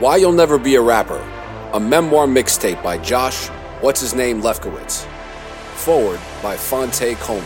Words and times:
Why 0.00 0.14
You'll 0.14 0.30
Never 0.30 0.60
Be 0.60 0.76
a 0.76 0.80
Rapper, 0.80 1.18
a 1.72 1.80
memoir 1.80 2.28
mixtape 2.28 2.80
by 2.84 2.98
Josh, 2.98 3.48
what's 3.80 4.00
his 4.00 4.14
name, 4.14 4.40
Lefkowitz. 4.40 5.04
Forward 5.74 6.20
by 6.40 6.56
Phonte 6.56 7.16
Coleman. 7.18 7.44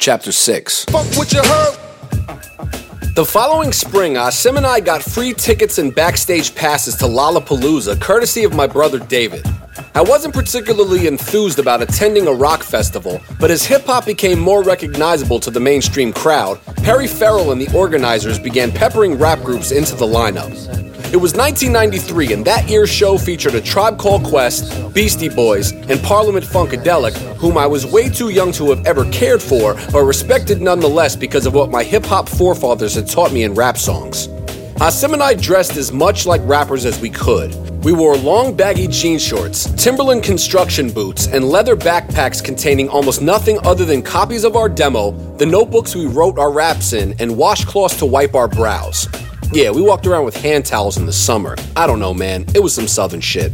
Chapter 0.00 0.32
6 0.32 0.86
Fuck 0.86 1.06
what 1.16 1.32
you 1.32 1.40
heard. 1.40 2.80
The 3.14 3.24
following 3.24 3.72
spring, 3.72 4.14
Asim 4.14 4.56
and 4.56 4.66
I 4.66 4.80
got 4.80 5.00
free 5.00 5.34
tickets 5.34 5.78
and 5.78 5.94
backstage 5.94 6.52
passes 6.52 6.96
to 6.96 7.04
Lollapalooza, 7.04 8.00
courtesy 8.00 8.42
of 8.42 8.56
my 8.56 8.66
brother 8.66 8.98
David. 8.98 9.46
I 9.94 10.02
wasn't 10.02 10.34
particularly 10.34 11.06
enthused 11.06 11.60
about 11.60 11.80
attending 11.80 12.26
a 12.26 12.32
rock 12.32 12.64
festival, 12.64 13.20
but 13.38 13.52
as 13.52 13.64
hip 13.64 13.84
hop 13.84 14.06
became 14.06 14.40
more 14.40 14.64
recognizable 14.64 15.38
to 15.38 15.52
the 15.52 15.60
mainstream 15.60 16.12
crowd, 16.12 16.58
Perry 16.78 17.06
Farrell 17.06 17.52
and 17.52 17.60
the 17.60 17.72
organizers 17.72 18.40
began 18.40 18.72
peppering 18.72 19.16
rap 19.16 19.38
groups 19.42 19.70
into 19.70 19.94
the 19.94 20.06
lineup. 20.06 20.50
It 21.14 21.20
was 21.20 21.32
1993, 21.34 22.32
and 22.32 22.44
that 22.44 22.68
year's 22.68 22.90
show 22.90 23.16
featured 23.16 23.54
a 23.54 23.60
Tribe 23.60 23.98
Called 23.98 24.24
Quest, 24.24 24.92
Beastie 24.92 25.28
Boys, 25.28 25.70
and 25.70 26.02
Parliament 26.02 26.44
Funkadelic, 26.44 27.14
whom 27.36 27.56
I 27.56 27.68
was 27.68 27.86
way 27.86 28.08
too 28.08 28.30
young 28.30 28.50
to 28.50 28.70
have 28.70 28.84
ever 28.84 29.08
cared 29.12 29.40
for, 29.40 29.74
but 29.92 30.02
respected 30.02 30.60
nonetheless 30.60 31.14
because 31.14 31.46
of 31.46 31.54
what 31.54 31.70
my 31.70 31.84
hip 31.84 32.04
hop 32.04 32.28
forefathers 32.28 32.96
had 32.96 33.08
taught 33.08 33.32
me 33.32 33.44
in 33.44 33.54
rap 33.54 33.78
songs. 33.78 34.26
Asim 34.80 35.12
and 35.12 35.22
I 35.22 35.34
dressed 35.34 35.76
as 35.76 35.92
much 35.92 36.26
like 36.26 36.40
rappers 36.46 36.84
as 36.84 37.00
we 37.00 37.10
could. 37.10 37.54
We 37.84 37.92
wore 37.92 38.16
long 38.16 38.52
baggy 38.56 38.88
jean 38.88 39.20
shorts, 39.20 39.70
Timberland 39.80 40.24
construction 40.24 40.90
boots, 40.90 41.28
and 41.28 41.44
leather 41.48 41.76
backpacks 41.76 42.42
containing 42.42 42.88
almost 42.88 43.22
nothing 43.22 43.64
other 43.64 43.84
than 43.84 44.02
copies 44.02 44.42
of 44.42 44.56
our 44.56 44.68
demo, 44.68 45.12
the 45.36 45.46
notebooks 45.46 45.94
we 45.94 46.06
wrote 46.06 46.40
our 46.40 46.50
raps 46.50 46.92
in, 46.92 47.12
and 47.20 47.30
washcloths 47.30 48.00
to 48.00 48.04
wipe 48.04 48.34
our 48.34 48.48
brows. 48.48 49.06
Yeah, 49.52 49.70
we 49.70 49.82
walked 49.82 50.06
around 50.06 50.24
with 50.24 50.36
hand 50.36 50.66
towels 50.66 50.96
in 50.96 51.06
the 51.06 51.12
summer. 51.12 51.56
I 51.76 51.86
don't 51.86 52.00
know, 52.00 52.14
man. 52.14 52.44
It 52.54 52.62
was 52.62 52.74
some 52.74 52.88
southern 52.88 53.20
shit. 53.20 53.52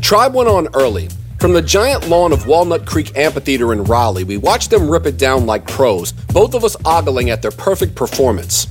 Tribe 0.00 0.34
went 0.34 0.48
on 0.48 0.68
early. 0.74 1.08
From 1.40 1.52
the 1.52 1.62
giant 1.62 2.08
lawn 2.08 2.32
of 2.32 2.46
Walnut 2.46 2.86
Creek 2.86 3.16
Amphitheater 3.16 3.72
in 3.72 3.84
Raleigh, 3.84 4.24
we 4.24 4.36
watched 4.36 4.70
them 4.70 4.90
rip 4.90 5.06
it 5.06 5.16
down 5.16 5.46
like 5.46 5.66
pros, 5.66 6.12
both 6.12 6.54
of 6.54 6.64
us 6.64 6.76
ogling 6.84 7.30
at 7.30 7.42
their 7.42 7.50
perfect 7.50 7.94
performance. 7.94 8.66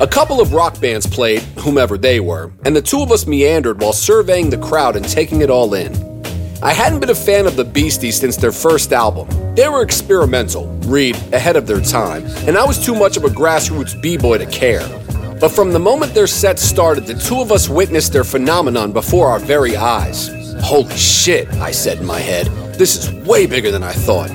A 0.00 0.06
couple 0.06 0.40
of 0.40 0.52
rock 0.52 0.80
bands 0.80 1.06
played, 1.06 1.40
whomever 1.58 1.98
they 1.98 2.20
were, 2.20 2.52
and 2.64 2.76
the 2.76 2.82
two 2.82 3.02
of 3.02 3.10
us 3.10 3.26
meandered 3.26 3.80
while 3.80 3.92
surveying 3.92 4.50
the 4.50 4.58
crowd 4.58 4.96
and 4.96 5.08
taking 5.08 5.40
it 5.40 5.50
all 5.50 5.74
in. 5.74 5.92
I 6.62 6.72
hadn't 6.72 7.00
been 7.00 7.10
a 7.10 7.14
fan 7.14 7.46
of 7.46 7.56
the 7.56 7.64
Beasties 7.64 8.20
since 8.20 8.36
their 8.36 8.52
first 8.52 8.92
album. 8.92 9.28
They 9.54 9.68
were 9.68 9.82
experimental, 9.82 10.66
read, 10.84 11.16
ahead 11.32 11.56
of 11.56 11.66
their 11.66 11.80
time, 11.80 12.24
and 12.46 12.58
I 12.58 12.64
was 12.64 12.84
too 12.84 12.94
much 12.94 13.16
of 13.16 13.24
a 13.24 13.28
grassroots 13.28 14.00
b-boy 14.00 14.38
to 14.38 14.46
care. 14.46 14.86
But 15.40 15.52
from 15.52 15.72
the 15.72 15.78
moment 15.78 16.12
their 16.12 16.26
set 16.26 16.58
started, 16.58 17.06
the 17.06 17.14
two 17.14 17.40
of 17.40 17.50
us 17.50 17.66
witnessed 17.66 18.12
their 18.12 18.24
phenomenon 18.24 18.92
before 18.92 19.28
our 19.28 19.38
very 19.38 19.74
eyes. 19.74 20.28
Holy 20.62 20.94
shit, 20.98 21.48
I 21.54 21.70
said 21.70 22.00
in 22.00 22.04
my 22.04 22.18
head. 22.18 22.48
This 22.74 22.94
is 22.94 23.10
way 23.26 23.46
bigger 23.46 23.70
than 23.70 23.82
I 23.82 23.92
thought. 23.92 24.28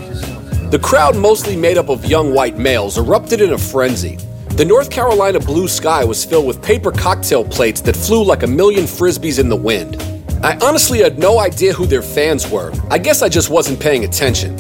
The 0.72 0.80
crowd, 0.80 1.16
mostly 1.16 1.56
made 1.56 1.78
up 1.78 1.90
of 1.90 2.06
young 2.06 2.34
white 2.34 2.58
males, 2.58 2.98
erupted 2.98 3.40
in 3.40 3.54
a 3.54 3.58
frenzy. 3.58 4.18
The 4.56 4.66
North 4.66 4.90
Carolina 4.90 5.40
blue 5.40 5.68
sky 5.68 6.04
was 6.04 6.26
filled 6.26 6.48
with 6.48 6.64
paper 6.64 6.92
cocktail 6.92 7.46
plates 7.46 7.82
that 7.82 7.96
flew 7.96 8.24
like 8.24 8.42
a 8.42 8.48
million 8.48 8.86
frisbees 8.86 9.38
in 9.38 9.48
the 9.48 9.56
wind. 9.56 10.02
I 10.44 10.58
honestly 10.64 11.04
had 11.04 11.20
no 11.20 11.38
idea 11.38 11.72
who 11.72 11.86
their 11.86 12.02
fans 12.02 12.50
were. 12.50 12.74
I 12.90 12.98
guess 12.98 13.22
I 13.22 13.30
just 13.30 13.52
wasn't 13.52 13.80
paying 13.80 14.06
attention. 14.06 14.58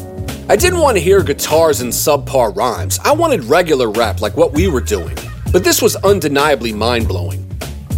I 0.47 0.55
didn't 0.55 0.79
want 0.79 0.95
to 0.95 1.01
hear 1.01 1.23
guitars 1.23 1.81
and 1.81 1.91
subpar 1.91 2.55
rhymes. 2.55 2.99
I 3.03 3.13
wanted 3.13 3.43
regular 3.45 3.89
rap 3.89 4.21
like 4.21 4.37
what 4.37 4.53
we 4.53 4.67
were 4.67 4.81
doing. 4.81 5.17
But 5.55 5.63
this 5.63 5.81
was 5.81 5.95
undeniably 5.95 6.73
mind 6.73 7.07
blowing. 7.07 7.49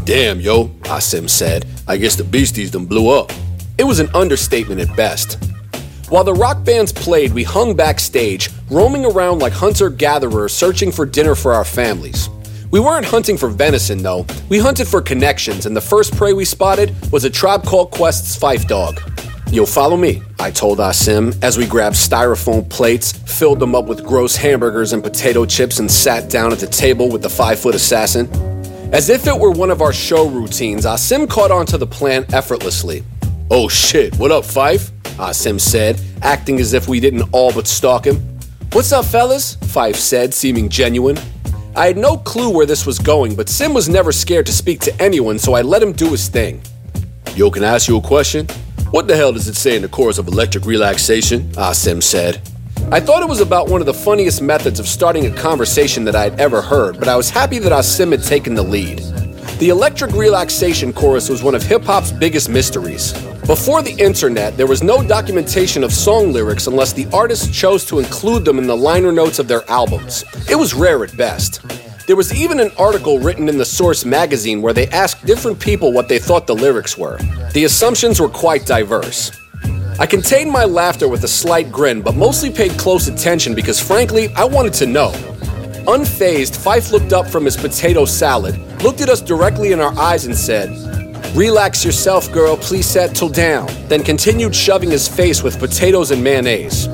Damn, 0.04 0.40
yo, 0.40 0.70
ah 0.86 1.00
Asim 1.00 1.28
said. 1.28 1.66
I 1.88 1.98
guess 1.98 2.16
the 2.16 2.24
Beasties 2.24 2.70
done 2.70 2.86
blew 2.86 3.10
up. 3.10 3.32
It 3.80 3.84
was 3.84 3.98
an 4.00 4.10
understatement 4.14 4.80
at 4.80 4.96
best. 4.96 5.44
While 6.10 6.24
the 6.24 6.36
rock 6.36 6.64
bands 6.64 6.94
played, 6.94 7.34
we 7.34 7.44
hung 7.44 7.76
backstage, 7.76 8.52
roaming 8.70 9.06
around 9.06 9.40
like 9.40 9.54
hunter 9.54 9.90
gatherers 9.90 10.54
searching 10.54 10.92
for 10.92 11.04
dinner 11.04 11.34
for 11.34 11.52
our 11.52 11.66
families. 11.66 12.30
We 12.70 12.80
weren't 12.80 13.08
hunting 13.08 13.38
for 13.38 13.50
venison, 13.50 14.04
though. 14.04 14.28
We 14.50 14.60
hunted 14.60 14.88
for 14.88 15.02
connections, 15.02 15.66
and 15.66 15.76
the 15.76 15.82
first 15.82 16.16
prey 16.16 16.34
we 16.34 16.46
spotted 16.46 16.94
was 17.12 17.24
a 17.24 17.30
tribe 17.32 17.64
called 17.64 17.90
Quest's 17.90 18.38
Phife 18.38 18.68
Dawg. 18.68 19.02
You'll 19.50 19.66
follow 19.66 19.96
me, 19.96 20.22
I 20.40 20.52
told 20.52 20.80
Asim 20.80 21.42
as 21.42 21.58
we 21.58 21.66
grabbed 21.66 21.96
styrofoam 21.96 22.70
plates, 22.70 23.14
filled 23.14 23.60
them 23.60 23.76
up 23.76 23.86
with 23.86 24.04
gross 24.04 24.36
hamburgers 24.36 24.92
and 24.92 25.02
potato 25.02 25.46
chips, 25.46 25.80
and 25.80 25.90
sat 25.90 26.30
down 26.30 26.52
at 26.52 26.60
the 26.60 26.68
table 26.68 27.10
with 27.10 27.22
the 27.22 27.30
five 27.30 27.58
foot 27.58 27.74
assassin. 27.74 28.28
As 28.92 29.10
if 29.10 29.26
it 29.26 29.40
were 29.40 29.52
one 29.52 29.72
of 29.72 29.82
our 29.82 29.94
show 29.94 30.28
routines, 30.28 30.86
Asim 30.86 31.30
caught 31.30 31.50
on 31.50 31.66
to 31.68 31.78
the 31.78 31.88
plan 31.88 32.26
effortlessly. 32.34 33.06
Oh 33.50 33.70
shit, 33.70 34.14
what 34.18 34.32
up, 34.32 34.44
Phife? 34.44 34.92
Asim 35.18 35.62
said, 35.62 36.00
acting 36.22 36.60
as 36.60 36.74
if 36.74 36.90
we 36.90 37.00
didn't 37.00 37.30
all 37.32 37.54
but 37.54 37.68
stalk 37.68 38.06
him. 38.06 38.18
What's 38.74 38.92
up, 38.92 39.06
fellas? 39.06 39.56
Phife 39.56 39.96
said, 39.96 40.34
seeming 40.34 40.68
genuine. 40.68 41.18
I 41.74 41.88
had 41.88 41.98
no 41.98 42.18
clue 42.18 42.50
where 42.50 42.66
this 42.66 42.86
was 42.86 43.00
going, 43.00 43.34
but 43.34 43.48
Sim 43.48 43.74
was 43.74 43.88
never 43.88 44.12
scared 44.12 44.46
to 44.48 44.52
speak 44.52 44.82
to 44.82 45.02
anyone, 45.02 45.40
so 45.40 45.54
I 45.54 45.62
let 45.62 45.82
him 45.82 45.94
do 45.94 46.10
his 46.10 46.28
thing. 46.28 46.62
Yo, 47.34 47.50
can 47.50 47.64
I 47.64 47.76
ask 47.76 47.88
you 47.88 47.98
a 47.98 48.02
question? 48.02 48.46
What 48.92 49.10
the 49.10 49.18
hell 49.18 49.34
does 49.34 49.50
it 49.50 49.56
say 49.58 49.76
in 49.76 49.82
the 49.82 49.90
chorus 49.90 50.18
of 50.18 50.30
electric 50.30 50.66
relaxation? 50.66 51.52
Ah, 51.58 51.72
Asim 51.72 52.02
said. 52.02 52.42
I 52.90 53.02
thought 53.02 53.22
it 53.22 53.28
was 53.28 53.42
about 53.42 53.68
one 53.68 53.82
of 53.82 53.86
the 53.86 53.94
funniest 53.94 54.42
methods 54.42 54.80
of 54.80 54.88
starting 54.88 55.26
a 55.26 55.32
conversation 55.36 56.06
that 56.06 56.16
I 56.16 56.24
had 56.24 56.40
ever 56.40 56.62
heard, 56.62 56.98
but 56.98 57.10
I 57.10 57.18
was 57.18 57.30
happy 57.30 57.60
that 57.60 57.74
ah 57.74 57.80
Asim 57.82 58.12
had 58.12 58.24
taken 58.24 58.56
the 58.56 58.64
lead. 58.64 59.00
The 59.60 59.70
electric 59.70 60.14
relaxation 60.14 60.94
chorus 60.94 61.28
was 61.28 61.44
one 61.44 61.54
of 61.54 61.64
hip 61.64 61.84
hop's 61.84 62.14
biggest 62.14 62.48
mysteries. 62.48 63.12
Before 63.46 63.82
the 63.82 63.92
internet, 63.92 64.56
there 64.56 64.68
was 64.68 64.82
no 64.82 65.04
documentation 65.06 65.84
of 65.84 65.92
song 65.92 66.32
lyrics 66.32 66.68
unless 66.68 66.94
the 66.94 67.08
artist 67.12 67.54
chose 67.54 67.84
to 67.88 68.00
include 68.00 68.46
them 68.46 68.58
in 68.58 68.68
the 68.68 68.78
liner 68.78 69.12
notes 69.12 69.38
of 69.38 69.50
their 69.50 69.70
albums. 69.70 70.24
It 70.50 70.56
was 70.56 70.74
rare 70.74 71.04
at 71.04 71.16
best. 71.18 71.60
There 72.08 72.16
was 72.16 72.34
even 72.34 72.62
an 72.62 72.72
article 72.78 73.20
written 73.20 73.50
in 73.50 73.58
the 73.58 73.66
Source 73.66 74.06
magazine 74.06 74.62
where 74.62 74.72
they 74.72 74.88
asked 74.88 75.26
different 75.26 75.60
people 75.60 75.92
what 75.92 76.08
they 76.08 76.20
thought 76.20 76.48
the 76.48 76.56
lyrics 76.56 76.98
were. 76.98 77.18
The 77.52 77.66
assumptions 77.66 78.22
were 78.22 78.30
quite 78.30 78.66
diverse. 78.66 79.30
I 80.00 80.06
contained 80.06 80.50
my 80.50 80.64
laughter 80.64 81.10
with 81.10 81.26
a 81.26 81.28
slight 81.28 81.70
grin, 81.70 82.02
but 82.02 82.16
mostly 82.16 82.50
paid 82.50 82.72
close 82.80 83.10
attention 83.10 83.54
because 83.54 83.82
frankly, 83.82 84.30
I 84.38 84.46
wanted 84.46 84.74
to 84.76 84.86
know. 84.86 85.12
Unfazed, 85.86 86.56
Phife 86.56 86.94
looked 86.94 87.12
up 87.12 87.28
from 87.28 87.44
his 87.44 87.58
potato 87.58 88.06
salad, 88.06 88.58
looked 88.82 89.02
at 89.02 89.10
us 89.10 89.20
directly 89.20 89.74
in 89.74 89.82
our 89.82 89.92
eyes, 90.00 90.26
and 90.26 90.36
said, 90.36 90.70
Relax 91.36 91.84
yourself, 91.84 92.32
girl, 92.32 92.56
please 92.56 92.86
settle 92.86 93.28
down, 93.28 93.68
then 93.90 94.02
continued 94.02 94.56
shoving 94.56 94.92
his 94.92 95.10
face 95.10 95.44
with 95.44 95.60
potatoes 95.60 96.12
and 96.12 96.24
mayonnaise. 96.24 96.88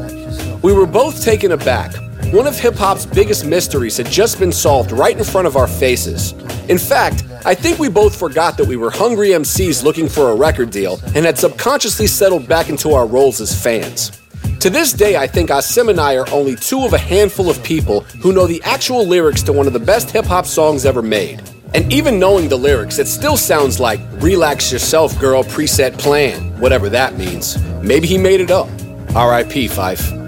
We 0.64 0.74
were 0.74 0.88
both 0.88 1.24
taken 1.24 1.52
aback. 1.52 1.94
One 2.34 2.48
of 2.48 2.58
hip 2.58 2.74
hop's 2.74 3.06
biggest 3.06 3.46
mysteries 3.46 3.98
had 3.98 4.08
just 4.08 4.40
been 4.40 4.52
solved 4.52 4.92
right 4.92 5.16
in 5.16 5.24
front 5.24 5.46
of 5.46 5.56
our 5.56 5.68
faces. 5.68 6.32
In 6.68 6.80
fact, 6.80 7.24
I 7.46 7.54
think 7.54 7.78
we 7.78 7.90
both 7.90 8.18
forgot 8.18 8.58
that 8.58 8.66
we 8.66 8.76
were 8.76 8.90
hungry 8.90 9.30
MCs 9.30 9.84
looking 9.84 10.10
for 10.10 10.32
a 10.32 10.36
record 10.36 10.72
deal 10.72 11.00
and 11.14 11.28
had 11.28 11.38
subconsciously 11.38 12.08
settled 12.08 12.48
back 12.48 12.70
into 12.70 12.94
our 12.94 13.06
roles 13.06 13.40
as 13.40 13.54
fans. 13.54 14.20
To 14.62 14.72
this 14.72 14.94
day, 14.94 15.16
I 15.16 15.28
think 15.28 15.52
Asim 15.52 15.92
and 15.92 16.00
I 16.00 16.16
are 16.16 16.28
only 16.32 16.56
two 16.56 16.84
of 16.84 16.94
a 16.94 16.98
handful 16.98 17.52
of 17.52 17.64
people 17.64 18.00
who 18.24 18.34
know 18.34 18.48
the 18.48 18.64
actual 18.64 19.06
lyrics 19.06 19.44
to 19.44 19.54
one 19.54 19.68
of 19.68 19.74
the 19.74 19.80
best 19.80 20.10
hip 20.10 20.26
hop 20.26 20.48
songs 20.48 20.88
ever 20.88 21.04
made. 21.04 21.40
And 21.76 21.94
even 21.94 22.18
knowing 22.18 22.50
the 22.50 22.58
lyrics, 22.58 22.98
it 22.98 23.06
still 23.06 23.38
sounds 23.38 23.80
like 23.80 24.00
Relax 24.14 24.72
Yourself, 24.72 25.20
Girl, 25.20 25.44
Preset 25.44 26.00
Plan, 26.00 26.60
whatever 26.60 26.90
that 26.90 27.16
means. 27.16 27.64
Maybe 27.84 28.08
he 28.08 28.18
made 28.18 28.42
it 28.42 28.50
up. 28.50 28.70
RIP, 29.10 29.70
Phife. 29.70 30.23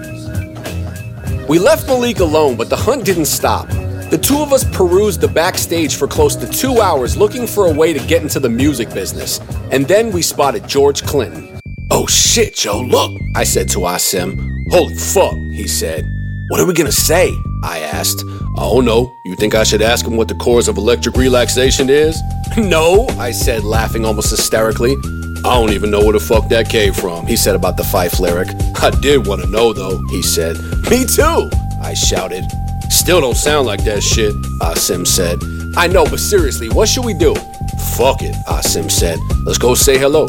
We 1.48 1.60
left 1.60 1.86
Malik 1.86 2.18
alone, 2.18 2.56
but 2.56 2.68
the 2.68 2.76
hunt 2.76 3.04
didn't 3.04 3.26
stop. 3.26 3.68
The 4.10 4.18
two 4.20 4.38
of 4.40 4.52
us 4.52 4.64
perused 4.76 5.20
the 5.20 5.28
backstage 5.28 5.94
for 5.94 6.08
close 6.08 6.34
to 6.36 6.48
two 6.48 6.80
hours 6.80 7.16
looking 7.16 7.46
for 7.46 7.66
a 7.66 7.72
way 7.72 7.92
to 7.92 8.04
get 8.08 8.22
into 8.22 8.40
the 8.40 8.48
music 8.48 8.92
business. 8.92 9.38
And 9.70 9.86
then 9.86 10.10
we 10.10 10.22
spotted 10.22 10.66
George 10.66 11.04
Clinton. 11.04 11.60
Oh 11.92 12.08
shit, 12.08 12.56
Joe, 12.56 12.80
look, 12.80 13.12
I 13.36 13.44
said 13.44 13.68
to 13.70 13.80
Asim. 13.80 14.36
Holy 14.72 14.96
fuck, 14.96 15.34
he 15.52 15.68
said. 15.68 16.04
What 16.48 16.58
are 16.58 16.66
we 16.66 16.74
gonna 16.74 16.90
say? 16.90 17.32
I 17.62 17.78
asked. 17.78 18.24
Oh 18.56 18.80
no, 18.80 19.14
you 19.24 19.36
think 19.36 19.54
I 19.54 19.62
should 19.62 19.82
ask 19.82 20.04
him 20.04 20.16
what 20.16 20.26
the 20.26 20.34
chorus 20.34 20.66
of 20.66 20.78
electric 20.78 21.16
relaxation 21.16 21.88
is? 21.88 22.20
no, 22.58 23.06
I 23.18 23.30
said, 23.30 23.62
laughing 23.62 24.04
almost 24.04 24.30
hysterically. 24.30 24.96
I 25.44 25.54
don't 25.54 25.72
even 25.72 25.90
know 25.90 26.00
where 26.00 26.12
the 26.12 26.20
fuck 26.20 26.48
that 26.48 26.68
came 26.68 26.92
from, 26.92 27.26
he 27.26 27.36
said 27.36 27.54
about 27.54 27.76
the 27.76 27.82
Phife 27.82 28.18
lyric. 28.18 28.48
I 28.82 28.90
did 28.90 29.26
want 29.26 29.42
to 29.42 29.48
know 29.48 29.72
though, 29.72 30.02
he 30.08 30.22
said. 30.22 30.56
Me 30.90 31.04
too, 31.04 31.50
I 31.80 31.94
shouted. 31.94 32.44
Still 32.90 33.20
don't 33.20 33.36
sound 33.36 33.66
like 33.66 33.84
that 33.84 34.02
shit, 34.02 34.34
Asim 34.60 35.06
said. 35.06 35.38
I 35.76 35.86
know, 35.86 36.04
but 36.04 36.20
seriously, 36.20 36.68
what 36.68 36.88
should 36.88 37.04
we 37.04 37.14
do? 37.14 37.34
Fuck 37.96 38.22
it, 38.22 38.34
Asim 38.46 38.90
said. 38.90 39.18
Let's 39.44 39.58
go 39.58 39.74
say 39.74 39.98
hello. 39.98 40.28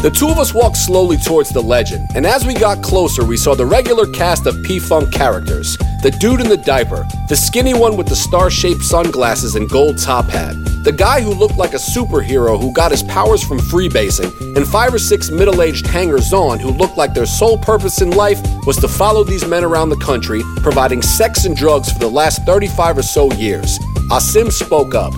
The 0.00 0.10
two 0.10 0.28
of 0.28 0.38
us 0.38 0.54
walked 0.54 0.76
slowly 0.76 1.16
towards 1.16 1.50
the 1.50 1.60
legend, 1.60 2.08
and 2.14 2.24
as 2.24 2.46
we 2.46 2.54
got 2.54 2.82
closer, 2.82 3.24
we 3.24 3.36
saw 3.36 3.56
the 3.56 3.66
regular 3.66 4.06
cast 4.06 4.46
of 4.46 4.62
P 4.62 4.78
Funk 4.78 5.12
characters 5.12 5.76
the 6.00 6.12
dude 6.12 6.40
in 6.40 6.48
the 6.48 6.56
diaper, 6.56 7.04
the 7.28 7.34
skinny 7.34 7.74
one 7.74 7.96
with 7.96 8.06
the 8.06 8.14
star 8.14 8.50
shaped 8.50 8.82
sunglasses 8.82 9.56
and 9.56 9.68
gold 9.68 9.98
top 9.98 10.26
hat, 10.26 10.54
the 10.84 10.92
guy 10.92 11.20
who 11.20 11.34
looked 11.34 11.56
like 11.56 11.72
a 11.72 11.76
superhero 11.76 12.60
who 12.60 12.72
got 12.72 12.92
his 12.92 13.02
powers 13.02 13.42
from 13.42 13.58
freebasing, 13.58 14.30
and 14.56 14.66
five 14.66 14.94
or 14.94 14.98
six 15.00 15.30
middle 15.30 15.60
aged 15.60 15.86
hangers 15.88 16.32
on 16.32 16.60
who 16.60 16.70
looked 16.70 16.96
like 16.96 17.14
their 17.14 17.26
sole 17.26 17.58
purpose 17.58 18.00
in 18.00 18.12
life 18.12 18.40
was 18.64 18.76
to 18.76 18.86
follow 18.86 19.24
these 19.24 19.44
men 19.44 19.64
around 19.64 19.88
the 19.88 19.96
country, 19.96 20.42
providing 20.58 21.02
sex 21.02 21.44
and 21.44 21.56
drugs 21.56 21.90
for 21.90 21.98
the 21.98 22.08
last 22.08 22.46
35 22.46 22.98
or 22.98 23.02
so 23.02 23.32
years. 23.32 23.80
Asim 24.10 24.52
spoke 24.52 24.94
up. 24.94 25.12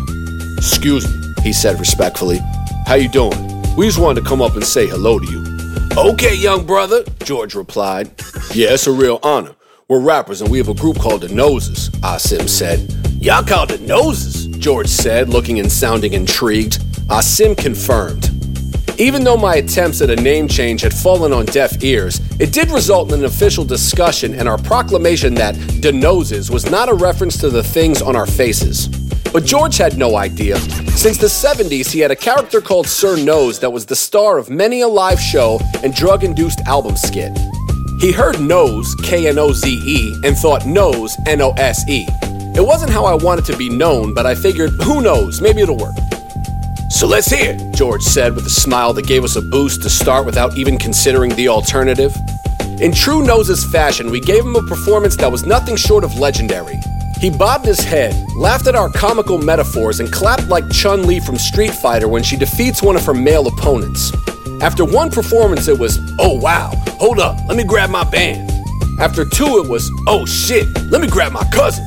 Excuse 0.57 1.07
me, 1.07 1.35
he 1.43 1.53
said 1.53 1.79
respectfully. 1.79 2.41
How 2.87 2.95
you 2.95 3.11
doing? 3.11 3.50
We 3.77 3.87
just 3.87 3.99
wanted 3.99 4.23
to 4.23 4.29
come 4.29 4.43
up 4.43 4.55
and 4.55 4.65
say 4.65 4.87
hello 4.89 5.19
to 5.19 5.27
you. 5.31 5.45
Okay, 5.97 6.35
young 6.35 6.67
brother, 6.67 7.03
George 7.25 7.55
replied. 7.55 8.09
Yeah, 8.53 8.73
it's 8.75 8.87
a 8.87 8.93
real 8.93 9.19
honor. 9.23 9.55
We're 9.89 10.01
rappers 10.01 10.43
and 10.43 10.51
we 10.51 10.59
have 10.59 10.69
a 10.69 10.75
group 10.75 10.99
called 10.99 11.23
the 11.23 11.29
Noses, 11.29 11.91
ah 12.03 12.17
Asim 12.17 12.49
said. 12.49 12.93
Y'all 13.21 13.43
call 13.43 13.67
the 13.67 13.79
Noses, 13.79 14.47
George 14.59 14.89
said, 14.89 15.29
looking 15.29 15.59
and 15.59 15.71
sounding 15.71 16.13
intrigued. 16.13 16.79
Ah 17.09 17.21
Asim 17.21 17.57
confirmed. 17.57 18.29
Even 19.01 19.25
though 19.25 19.37
my 19.37 19.57
attempts 19.57 20.03
at 20.03 20.11
a 20.11 20.17
name 20.17 20.47
change 20.47 20.83
had 20.83 20.93
fallen 20.93 21.33
on 21.33 21.47
deaf 21.47 21.83
ears, 21.83 22.21
it 22.39 22.53
did 22.53 22.71
result 22.71 23.13
in 23.13 23.21
an 23.21 23.25
official 23.25 23.65
discussion 23.65 24.35
and 24.35 24.47
our 24.47 24.59
proclamation 24.59 25.35
that 25.35 25.55
the 25.81 25.91
Noses 25.91 26.51
was 26.51 26.71
not 26.71 26.89
a 26.91 26.95
reference 26.95 27.39
to 27.39 27.49
the 27.49 27.63
things 27.63 28.03
on 28.03 28.15
our 28.15 28.27
faces. 28.27 28.89
But 29.33 29.45
George 29.45 29.77
had 29.77 29.97
no 29.97 30.17
idea. 30.17 30.59
Since 30.97 31.19
the 31.19 31.29
70s, 31.29 31.91
he 31.91 32.01
had 32.01 32.11
a 32.11 32.17
character 32.17 32.61
called 32.61 32.89
Sir 32.89 33.17
Knoze 33.17 33.61
that 33.61 33.71
was 33.71 33.87
the 33.87 33.95
star 33.95 34.39
of 34.39 34.51
many 34.51 34.81
a 34.81 34.89
live 34.89 35.21
show 35.21 35.61
and 35.85 35.95
drug 35.95 36.25
induced 36.25 36.61
album 36.67 36.97
skit. 36.97 37.39
He 38.01 38.11
heard 38.11 38.41
Nose, 38.41 38.95
K 38.97 39.29
N 39.29 39.39
O 39.39 39.53
Z 39.53 39.69
E, 39.69 40.21
and 40.25 40.37
thought 40.37 40.67
Nose, 40.67 41.17
N 41.27 41.41
O 41.43 41.51
S 41.51 41.89
E. 41.89 42.07
It 42.57 42.67
wasn't 42.67 42.91
how 42.91 43.05
I 43.05 43.15
wanted 43.15 43.45
to 43.45 43.57
be 43.57 43.69
known, 43.69 44.15
but 44.15 44.27
I 44.27 44.35
figured, 44.35 44.71
who 44.83 45.01
knows, 45.01 45.41
maybe 45.41 45.61
it'll 45.61 45.77
work. 45.77 45.95
So 46.91 47.07
let's 47.07 47.29
hear 47.31 47.53
it, 47.53 47.75
George 47.75 48.03
said 48.03 48.35
with 48.35 48.47
a 48.47 48.51
smile 48.51 48.93
that 48.95 49.07
gave 49.07 49.23
us 49.23 49.37
a 49.37 49.43
boost 49.43 49.83
to 49.85 49.91
start 49.91 50.27
without 50.27 50.59
even 50.59 50.77
considering 50.77 51.35
the 51.37 51.49
alternative. 51.49 52.17
In 52.81 52.93
true 52.93 53.23
Nose's 53.23 53.65
fashion, 53.65 54.11
we 54.11 54.21
gave 54.21 54.45
him 54.45 54.57
a 54.57 54.63
performance 54.63 55.17
that 55.17 55.31
was 55.31 55.47
nothing 55.47 55.77
short 55.77 56.03
of 56.03 56.19
legendary. 56.19 56.81
He 57.21 57.29
bobbed 57.29 57.67
his 57.67 57.81
head, 57.81 58.15
laughed 58.35 58.67
at 58.67 58.75
our 58.75 58.89
comical 58.89 59.37
metaphors, 59.37 60.01
and 60.01 60.11
clapped 60.11 60.49
like 60.49 60.71
Chun 60.71 61.07
Li 61.07 61.21
from 61.21 61.37
Street 61.37 61.73
Fighter 61.73 62.09
when 62.09 62.23
she 62.23 62.35
defeats 62.35 62.83
one 62.83 62.97
of 62.97 63.05
her 63.05 63.13
male 63.13 63.47
opponents. 63.47 64.11
After 64.63 64.87
one 64.87 65.11
performance, 65.11 65.69
it 65.69 65.79
was, 65.79 65.99
oh 66.19 66.39
wow, 66.39 66.73
hold 66.99 67.19
up, 67.19 67.37
let 67.47 67.59
me 67.59 67.65
grab 67.65 67.91
my 67.91 68.05
band. 68.05 68.51
After 68.99 69.27
two, 69.27 69.59
it 69.63 69.69
was, 69.69 69.91
oh 70.07 70.25
shit, 70.25 70.67
let 70.91 71.03
me 71.03 71.09
grab 71.09 71.33
my 71.33 71.45
cousin. 71.53 71.87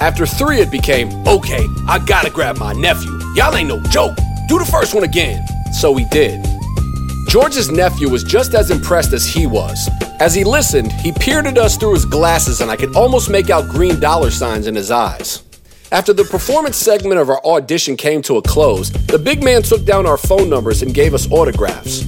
After 0.00 0.24
three, 0.26 0.60
it 0.60 0.70
became, 0.70 1.10
okay, 1.26 1.66
I 1.88 1.98
gotta 1.98 2.30
grab 2.30 2.56
my 2.58 2.72
nephew. 2.72 3.10
Y'all 3.34 3.56
ain't 3.56 3.68
no 3.68 3.82
joke. 3.90 4.16
Do 4.46 4.60
the 4.60 4.64
first 4.64 4.94
one 4.94 5.02
again. 5.02 5.44
So 5.72 5.96
he 5.96 6.04
did. 6.04 6.46
George's 7.28 7.68
nephew 7.68 8.08
was 8.08 8.22
just 8.22 8.54
as 8.54 8.70
impressed 8.70 9.12
as 9.12 9.26
he 9.26 9.44
was. 9.46 9.88
As 10.20 10.34
he 10.34 10.42
listened, 10.42 10.90
he 10.92 11.12
peered 11.12 11.46
at 11.46 11.58
us 11.58 11.76
through 11.76 11.94
his 11.94 12.04
glasses, 12.04 12.60
and 12.60 12.72
I 12.72 12.76
could 12.76 12.96
almost 12.96 13.30
make 13.30 13.50
out 13.50 13.68
green 13.68 14.00
dollar 14.00 14.32
signs 14.32 14.66
in 14.66 14.74
his 14.74 14.90
eyes. 14.90 15.44
After 15.92 16.12
the 16.12 16.24
performance 16.24 16.76
segment 16.76 17.20
of 17.20 17.30
our 17.30 17.44
audition 17.46 17.96
came 17.96 18.20
to 18.22 18.36
a 18.36 18.42
close, 18.42 18.90
the 18.90 19.18
big 19.18 19.44
man 19.44 19.62
took 19.62 19.84
down 19.84 20.06
our 20.06 20.16
phone 20.16 20.50
numbers 20.50 20.82
and 20.82 20.92
gave 20.92 21.14
us 21.14 21.30
autographs. 21.30 22.00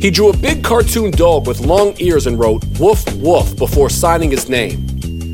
He 0.00 0.10
drew 0.10 0.30
a 0.30 0.36
big 0.36 0.64
cartoon 0.64 1.10
dog 1.10 1.46
with 1.46 1.60
long 1.60 1.94
ears 1.98 2.26
and 2.26 2.38
wrote 2.38 2.64
woof 2.80 3.04
woof 3.16 3.54
before 3.56 3.90
signing 3.90 4.30
his 4.30 4.48
name. 4.48 4.86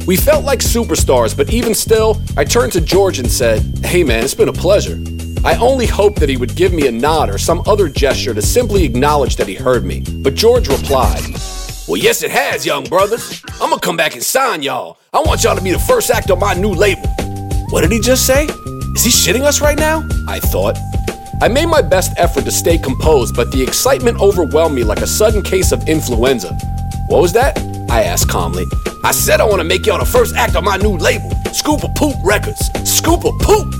We 0.04 0.16
felt 0.16 0.44
like 0.44 0.58
superstars, 0.58 1.36
but 1.36 1.52
even 1.52 1.72
still, 1.72 2.20
I 2.36 2.44
turned 2.44 2.72
to 2.72 2.80
George 2.80 3.20
and 3.20 3.30
said, 3.30 3.62
Hey 3.84 4.02
man, 4.02 4.24
it's 4.24 4.34
been 4.34 4.48
a 4.48 4.52
pleasure. 4.52 5.00
I 5.44 5.54
only 5.58 5.86
hoped 5.86 6.18
that 6.18 6.28
he 6.28 6.36
would 6.36 6.56
give 6.56 6.72
me 6.72 6.88
a 6.88 6.92
nod 6.92 7.30
or 7.30 7.38
some 7.38 7.62
other 7.66 7.88
gesture 7.88 8.34
to 8.34 8.42
simply 8.42 8.84
acknowledge 8.84 9.36
that 9.36 9.46
he 9.46 9.54
heard 9.54 9.84
me, 9.84 10.00
but 10.00 10.34
George 10.34 10.68
replied, 10.68 11.22
well, 11.86 11.96
yes, 11.96 12.22
it 12.22 12.30
has, 12.30 12.64
young 12.64 12.84
brothers. 12.84 13.42
I'm 13.60 13.68
gonna 13.68 13.80
come 13.80 13.96
back 13.96 14.14
and 14.14 14.22
sign 14.22 14.62
y'all. 14.62 14.98
I 15.12 15.20
want 15.20 15.44
y'all 15.44 15.56
to 15.56 15.62
be 15.62 15.70
the 15.70 15.78
first 15.78 16.10
act 16.10 16.30
on 16.30 16.38
my 16.38 16.54
new 16.54 16.72
label. 16.72 17.06
What 17.68 17.82
did 17.82 17.92
he 17.92 18.00
just 18.00 18.26
say? 18.26 18.46
Is 18.94 19.04
he 19.04 19.10
shitting 19.10 19.42
us 19.42 19.60
right 19.60 19.78
now? 19.78 20.06
I 20.26 20.40
thought. 20.40 20.78
I 21.42 21.48
made 21.48 21.66
my 21.66 21.82
best 21.82 22.12
effort 22.16 22.44
to 22.44 22.50
stay 22.50 22.78
composed, 22.78 23.36
but 23.36 23.52
the 23.52 23.62
excitement 23.62 24.20
overwhelmed 24.20 24.74
me 24.74 24.82
like 24.82 25.00
a 25.00 25.06
sudden 25.06 25.42
case 25.42 25.72
of 25.72 25.86
influenza. 25.86 26.56
What 27.08 27.20
was 27.20 27.32
that? 27.34 27.58
I 27.90 28.04
asked 28.04 28.30
calmly. 28.30 28.64
I 29.02 29.12
said 29.12 29.40
I 29.40 29.44
want 29.44 29.60
to 29.60 29.64
make 29.64 29.84
y'all 29.84 29.98
the 29.98 30.06
first 30.06 30.34
act 30.36 30.56
on 30.56 30.64
my 30.64 30.78
new 30.78 30.96
label, 30.96 31.30
Scoop 31.52 31.84
of 31.84 31.94
Poop 31.96 32.14
Records. 32.24 32.70
Scoop 32.88 33.26
of 33.26 33.38
Poop! 33.40 33.74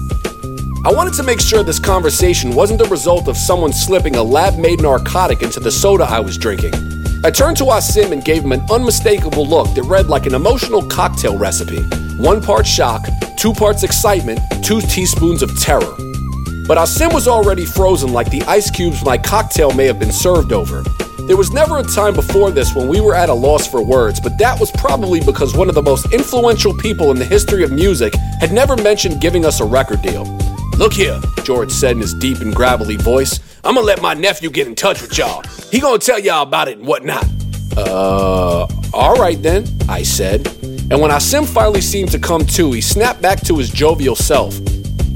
I 0.84 0.92
wanted 0.92 1.14
to 1.14 1.22
make 1.22 1.40
sure 1.40 1.62
this 1.62 1.78
conversation 1.78 2.54
wasn't 2.54 2.80
the 2.80 2.88
result 2.88 3.28
of 3.28 3.36
someone 3.38 3.72
slipping 3.72 4.16
a 4.16 4.22
lab 4.22 4.58
made 4.58 4.82
narcotic 4.82 5.40
into 5.40 5.58
the 5.58 5.70
soda 5.70 6.04
I 6.04 6.20
was 6.20 6.36
drinking. 6.36 6.94
I 7.25 7.31
turned 7.31 7.56
to 7.56 7.65
Asim 7.65 8.12
and 8.12 8.23
gave 8.23 8.44
him 8.44 8.53
an 8.53 8.61
unmistakable 8.71 9.47
look 9.47 9.75
that 9.76 9.85
read 9.85 10.09
like 10.09 10.26
an 10.26 10.35
emotional 10.35 10.87
cocktail 10.87 11.38
recipe 11.38 11.82
one 12.19 12.43
part 12.43 12.67
shock, 12.67 13.06
two 13.38 13.55
parts 13.55 13.82
excitement, 13.82 14.38
two 14.62 14.82
teaspoons 14.82 15.43
of 15.43 15.59
terror. 15.59 15.97
But 16.69 16.76
Asim 16.76 17.15
was 17.15 17.26
already 17.26 17.65
frozen 17.65 18.12
like 18.12 18.31
the 18.31 18.43
ice 18.43 18.71
cubes 18.71 19.03
my 19.03 19.17
cocktail 19.17 19.73
may 19.73 19.87
have 19.87 19.99
been 19.99 20.12
served 20.12 20.53
over. 20.53 20.82
There 21.21 21.38
was 21.38 21.50
never 21.50 21.79
a 21.79 21.82
time 21.82 22.12
before 22.12 22.50
this 22.50 22.75
when 22.75 22.88
we 22.88 23.00
were 23.00 23.15
at 23.15 23.31
a 23.31 23.35
loss 23.35 23.67
for 23.67 23.82
words, 23.82 24.21
but 24.21 24.37
that 24.37 24.61
was 24.61 24.71
probably 24.73 25.21
because 25.21 25.56
one 25.56 25.71
of 25.71 25.75
the 25.75 25.82
most 25.82 26.12
influential 26.12 26.76
people 26.76 27.11
in 27.11 27.19
the 27.19 27.25
history 27.25 27.65
of 27.65 27.73
music 27.73 28.15
had 28.38 28.53
never 28.53 28.76
mentioned 28.76 29.23
giving 29.23 29.47
us 29.47 29.61
a 29.61 29.65
record 29.65 30.03
deal. 30.03 30.25
Look 30.76 30.93
here, 30.93 31.19
George 31.43 31.71
said 31.71 31.93
in 31.93 32.03
his 32.03 32.12
deep 32.12 32.41
and 32.41 32.55
gravelly 32.55 32.97
voice. 32.97 33.41
I'm 33.65 33.76
gonna 33.76 33.87
let 33.87 34.03
my 34.03 34.12
nephew 34.12 34.50
get 34.50 34.67
in 34.67 34.75
touch 34.75 35.00
with 35.00 35.17
y'all. 35.17 35.43
He 35.75 35.81
gonna 35.81 35.99
tell 35.99 36.21
y'all 36.21 36.44
about 36.44 36.69
it 36.69 36.79
and 36.79 36.87
whatnot. 36.87 37.26
Uh, 37.76 38.69
all 38.93 39.15
right 39.17 39.43
then, 39.43 39.67
I 39.88 40.05
said. 40.05 40.47
And 40.62 41.00
when 41.00 41.11
Asim 41.11 41.44
finally 41.44 41.81
seemed 41.81 42.12
to 42.12 42.19
come 42.21 42.47
to, 42.47 42.71
he 42.71 42.81
snapped 42.81 43.21
back 43.21 43.41
to 43.47 43.59
his 43.59 43.71
jovial 43.71 44.15
self. 44.15 44.56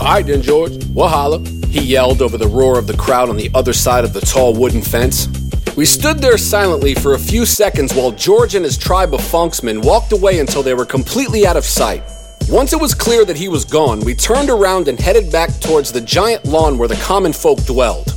All 0.01 0.15
right 0.15 0.27
then, 0.27 0.43
George, 0.43 0.85
we'll 0.87 1.07
holla, 1.07 1.39
he 1.69 1.79
yelled 1.79 2.21
over 2.21 2.37
the 2.37 2.49
roar 2.49 2.77
of 2.77 2.89
the 2.89 2.97
crowd 2.97 3.29
on 3.29 3.37
the 3.37 3.53
other 3.55 3.73
side 3.73 4.03
of 4.03 4.13
the 4.13 4.21
tall 4.21 4.53
wooden 4.53 4.83
fence. 4.83 5.29
We 5.77 5.85
stood 5.85 6.19
there 6.19 6.37
silently 6.37 6.93
for 6.93 7.15
a 7.15 7.21
few 7.21 7.47
seconds 7.47 7.95
while 7.95 8.11
George 8.11 8.57
and 8.57 8.65
his 8.65 8.77
tribe 8.77 9.15
of 9.15 9.21
funksmen 9.21 9.85
walked 9.85 10.11
away 10.11 10.41
until 10.41 10.65
they 10.65 10.75
were 10.75 10.85
completely 10.85 11.47
out 11.47 11.57
of 11.57 11.65
sight. 11.65 12.03
Once 12.49 12.73
it 12.73 12.81
was 12.81 12.95
clear 12.95 13.25
that 13.27 13.37
he 13.37 13.49
was 13.49 13.65
gone, 13.65 14.01
we 14.01 14.13
turned 14.13 14.51
around 14.51 14.89
and 14.89 14.99
headed 14.99 15.31
back 15.31 15.51
towards 15.61 15.93
the 15.93 16.01
giant 16.01 16.47
lawn 16.47 16.79
where 16.79 16.89
the 16.89 16.97
common 16.97 17.33
folk 17.33 17.65
dwelled. 17.65 18.13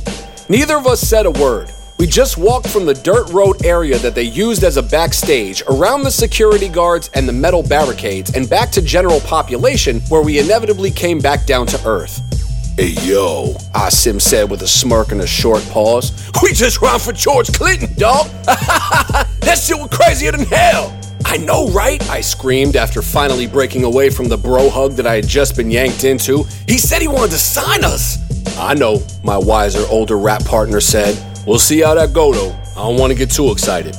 Neither 0.48 0.76
of 0.76 0.88
us 0.88 1.00
said 1.00 1.24
a 1.24 1.30
word. 1.30 1.70
We 2.02 2.08
just 2.08 2.36
walked 2.36 2.68
from 2.68 2.84
the 2.84 2.94
dirt 2.94 3.30
road 3.30 3.64
area 3.64 3.96
that 3.98 4.16
they 4.16 4.24
used 4.24 4.64
as 4.64 4.76
a 4.76 4.82
backstage, 4.82 5.62
around 5.68 6.02
the 6.02 6.10
security 6.10 6.68
guards 6.68 7.08
and 7.14 7.28
the 7.28 7.32
metal 7.32 7.62
barricades, 7.62 8.34
and 8.34 8.50
back 8.50 8.72
to 8.72 8.82
general 8.82 9.20
population, 9.20 10.00
where 10.08 10.20
we 10.20 10.40
inevitably 10.40 10.90
came 10.90 11.20
back 11.20 11.46
down 11.46 11.64
to 11.68 11.80
earth. 11.86 12.20
Hey 12.76 12.88
yo, 13.06 13.54
Asim 13.72 14.20
said 14.20 14.50
with 14.50 14.62
a 14.62 14.66
smirk 14.66 15.12
and 15.12 15.20
a 15.20 15.28
short 15.28 15.64
pause. 15.70 16.28
We 16.42 16.52
just 16.52 16.82
ran 16.82 16.98
for 16.98 17.12
George 17.12 17.52
Clinton, 17.52 17.94
dog! 17.96 18.26
that 18.46 19.60
shit 19.62 19.78
was 19.78 19.88
crazier 19.92 20.32
than 20.32 20.44
hell! 20.46 20.98
I 21.24 21.36
know, 21.36 21.68
right? 21.68 22.02
I 22.10 22.20
screamed 22.20 22.74
after 22.74 23.00
finally 23.00 23.46
breaking 23.46 23.84
away 23.84 24.10
from 24.10 24.26
the 24.26 24.36
bro 24.36 24.68
hug 24.70 24.94
that 24.94 25.06
I 25.06 25.14
had 25.14 25.28
just 25.28 25.54
been 25.56 25.70
yanked 25.70 26.02
into. 26.02 26.46
He 26.66 26.78
said 26.78 27.00
he 27.00 27.06
wanted 27.06 27.30
to 27.30 27.38
sign 27.38 27.84
us! 27.84 28.18
I 28.58 28.74
know, 28.74 29.04
my 29.22 29.38
wiser, 29.38 29.84
older 29.88 30.18
rap 30.18 30.44
partner 30.44 30.80
said. 30.80 31.31
We'll 31.46 31.58
see 31.58 31.80
how 31.80 31.94
that 31.94 32.12
go, 32.12 32.32
though. 32.32 32.52
I 32.72 32.86
don't 32.86 32.98
want 32.98 33.12
to 33.12 33.18
get 33.18 33.30
too 33.30 33.50
excited. 33.50 33.96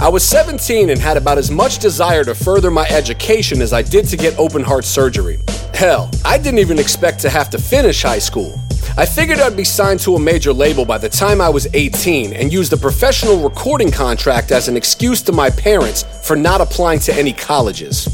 I 0.00 0.08
was 0.08 0.24
17 0.24 0.90
and 0.90 1.00
had 1.00 1.16
about 1.16 1.38
as 1.38 1.48
much 1.48 1.78
desire 1.78 2.24
to 2.24 2.34
further 2.34 2.72
my 2.72 2.86
education 2.88 3.62
as 3.62 3.72
I 3.72 3.82
did 3.82 4.06
to 4.08 4.16
get 4.16 4.36
open 4.36 4.64
heart 4.64 4.84
surgery. 4.84 5.38
Hell, 5.74 6.10
I 6.24 6.38
didn't 6.38 6.58
even 6.58 6.80
expect 6.80 7.20
to 7.20 7.30
have 7.30 7.50
to 7.50 7.58
finish 7.58 8.02
high 8.02 8.18
school. 8.18 8.58
I 8.96 9.06
figured 9.06 9.38
I'd 9.38 9.56
be 9.56 9.64
signed 9.64 10.00
to 10.00 10.16
a 10.16 10.20
major 10.20 10.52
label 10.52 10.84
by 10.84 10.98
the 10.98 11.08
time 11.08 11.40
I 11.40 11.48
was 11.48 11.72
18 11.72 12.32
and 12.32 12.52
used 12.52 12.72
a 12.72 12.76
professional 12.76 13.48
recording 13.48 13.92
contract 13.92 14.50
as 14.50 14.66
an 14.66 14.76
excuse 14.76 15.22
to 15.22 15.32
my 15.32 15.50
parents 15.50 16.04
for 16.26 16.34
not 16.34 16.60
applying 16.60 16.98
to 17.00 17.14
any 17.14 17.32
colleges. 17.32 18.08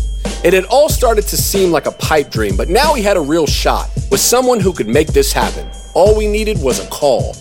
It 0.45 0.53
had 0.53 0.67
all 0.67 0.91
started 0.91 1.23
to 1.29 1.37
seem 1.39 1.73
like 1.73 1.87
a 1.87 1.93
pipe 1.93 2.31
dream, 2.31 2.57
but 2.57 2.69
now 2.69 2.93
we 2.93 3.03
had 3.03 3.17
a 3.17 3.21
real 3.21 3.47
shot 3.47 3.89
with 4.11 4.21
someone 4.21 4.61
who 4.61 4.75
could 4.75 4.89
make 4.89 5.09
this 5.09 5.33
happen. 5.33 5.69
All 5.95 6.17
we 6.17 6.27
needed 6.27 6.61
was 6.63 6.85
a 6.85 6.89
call. 6.91 7.35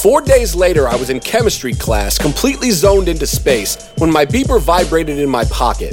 Four 0.00 0.22
days 0.22 0.54
later, 0.54 0.88
I 0.88 0.96
was 0.96 1.10
in 1.10 1.20
chemistry 1.20 1.74
class, 1.74 2.16
completely 2.16 2.70
zoned 2.70 3.06
into 3.06 3.26
space, 3.26 3.92
when 3.98 4.10
my 4.10 4.24
beeper 4.24 4.58
vibrated 4.58 5.18
in 5.18 5.28
my 5.28 5.44
pocket. 5.44 5.92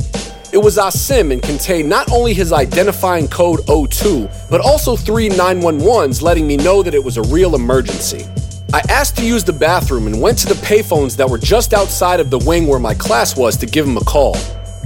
It 0.54 0.60
was 0.60 0.78
Asim 0.78 1.34
and 1.34 1.42
contained 1.42 1.90
not 1.90 2.10
only 2.10 2.34
his 2.34 2.54
identifying 2.54 3.28
code 3.28 3.60
02, 3.68 4.30
but 4.50 4.62
also 4.62 4.96
three 4.96 5.28
911s 5.28 6.22
letting 6.22 6.48
me 6.48 6.56
know 6.56 6.82
that 6.84 6.94
it 6.94 7.04
was 7.04 7.18
a 7.18 7.22
real 7.24 7.54
emergency. 7.54 8.26
I 8.74 8.82
asked 8.88 9.18
to 9.18 9.26
use 9.26 9.44
the 9.44 9.52
bathroom 9.52 10.08
and 10.08 10.22
went 10.22 10.38
to 10.38 10.48
the 10.48 10.66
payphones 10.66 11.18
that 11.18 11.30
were 11.30 11.38
just 11.38 11.74
outside 11.74 12.22
of 12.22 12.30
the 12.30 12.40
wing 12.40 12.66
where 12.66 12.80
my 12.80 12.94
class 12.94 13.36
was 13.36 13.58
to 13.58 13.66
give 13.66 13.86
him 13.86 13.98
a 13.98 14.06
call. 14.06 14.38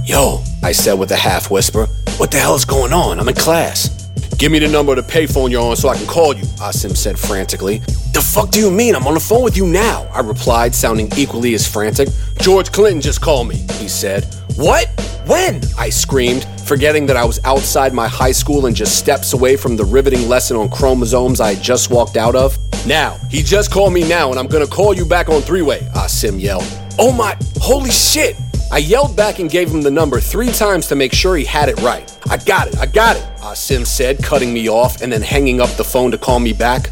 Yo, 0.02 0.42
I 0.64 0.72
said 0.72 0.94
with 0.94 1.12
a 1.12 1.16
half 1.16 1.48
whisper, 1.48 1.86
what 2.16 2.32
the 2.32 2.38
hell 2.38 2.56
is 2.56 2.64
going 2.64 2.92
on? 2.92 3.20
I'm 3.20 3.28
in 3.28 3.36
class. 3.36 4.10
Give 4.36 4.50
me 4.50 4.58
the 4.58 4.66
number 4.66 4.98
of 4.98 5.06
the 5.06 5.12
payphone 5.12 5.52
you're 5.52 5.62
on 5.62 5.76
so 5.76 5.90
I 5.90 5.96
can 5.96 6.08
call 6.08 6.34
you, 6.34 6.42
Asim 6.58 6.96
said 6.96 7.16
frantically. 7.16 7.82
The 8.12 8.20
fuck 8.20 8.50
do 8.50 8.60
you 8.60 8.70
mean? 8.70 8.94
I'm 8.94 9.06
on 9.06 9.14
the 9.14 9.20
phone 9.20 9.42
with 9.42 9.56
you 9.56 9.66
now, 9.66 10.06
I 10.12 10.20
replied, 10.20 10.74
sounding 10.74 11.10
equally 11.16 11.54
as 11.54 11.66
frantic. 11.66 12.10
George 12.40 12.70
Clinton 12.70 13.00
just 13.00 13.22
called 13.22 13.48
me, 13.48 13.56
he 13.78 13.88
said. 13.88 14.26
What? 14.56 14.86
When? 15.24 15.62
I 15.78 15.88
screamed, 15.88 16.44
forgetting 16.66 17.06
that 17.06 17.16
I 17.16 17.24
was 17.24 17.40
outside 17.44 17.94
my 17.94 18.06
high 18.06 18.32
school 18.32 18.66
and 18.66 18.76
just 18.76 18.98
steps 18.98 19.32
away 19.32 19.56
from 19.56 19.76
the 19.76 19.84
riveting 19.84 20.28
lesson 20.28 20.58
on 20.58 20.68
chromosomes 20.68 21.40
I 21.40 21.54
had 21.54 21.62
just 21.62 21.90
walked 21.90 22.18
out 22.18 22.34
of. 22.34 22.58
Now, 22.86 23.16
he 23.30 23.42
just 23.42 23.70
called 23.70 23.94
me 23.94 24.06
now 24.06 24.28
and 24.28 24.38
I'm 24.38 24.46
gonna 24.46 24.66
call 24.66 24.92
you 24.92 25.06
back 25.06 25.30
on 25.30 25.40
three 25.40 25.62
way, 25.62 25.80
Asim 25.94 26.34
ah, 26.34 26.36
yelled. 26.36 26.78
Oh 26.98 27.12
my, 27.12 27.34
holy 27.62 27.90
shit! 27.90 28.36
I 28.70 28.78
yelled 28.78 29.16
back 29.16 29.38
and 29.38 29.48
gave 29.50 29.70
him 29.70 29.80
the 29.80 29.90
number 29.90 30.20
three 30.20 30.52
times 30.52 30.86
to 30.88 30.96
make 30.96 31.14
sure 31.14 31.36
he 31.36 31.46
had 31.46 31.70
it 31.70 31.80
right. 31.80 32.14
I 32.28 32.36
got 32.36 32.68
it, 32.68 32.76
I 32.76 32.84
got 32.84 33.16
it, 33.16 33.26
ah, 33.40 33.52
Asim 33.52 33.86
said, 33.86 34.22
cutting 34.22 34.52
me 34.52 34.68
off 34.68 35.00
and 35.00 35.10
then 35.10 35.22
hanging 35.22 35.62
up 35.62 35.70
the 35.70 35.84
phone 35.84 36.10
to 36.10 36.18
call 36.18 36.40
me 36.40 36.52
back. 36.52 36.90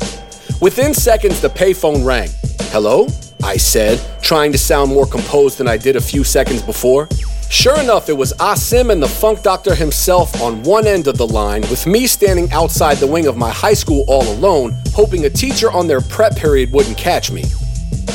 Within 0.60 0.92
seconds, 0.92 1.40
the 1.40 1.48
payphone 1.48 2.04
rang. 2.04 2.28
Hello? 2.70 3.08
I 3.42 3.56
said, 3.56 3.98
trying 4.20 4.52
to 4.52 4.58
sound 4.58 4.90
more 4.92 5.06
composed 5.06 5.56
than 5.56 5.66
I 5.66 5.78
did 5.78 5.96
a 5.96 6.00
few 6.02 6.22
seconds 6.22 6.60
before. 6.60 7.08
Sure 7.48 7.80
enough, 7.80 8.10
it 8.10 8.12
was 8.12 8.34
Asim 8.34 8.92
and 8.92 9.02
the 9.02 9.08
funk 9.08 9.42
doctor 9.42 9.74
himself 9.74 10.38
on 10.42 10.62
one 10.62 10.86
end 10.86 11.06
of 11.06 11.16
the 11.16 11.26
line, 11.26 11.62
with 11.62 11.86
me 11.86 12.06
standing 12.06 12.52
outside 12.52 12.98
the 12.98 13.06
wing 13.06 13.26
of 13.26 13.38
my 13.38 13.48
high 13.48 13.72
school 13.72 14.04
all 14.06 14.30
alone, 14.34 14.76
hoping 14.92 15.24
a 15.24 15.30
teacher 15.30 15.72
on 15.72 15.86
their 15.86 16.02
prep 16.02 16.36
period 16.36 16.70
wouldn't 16.72 16.98
catch 16.98 17.30
me. 17.30 17.44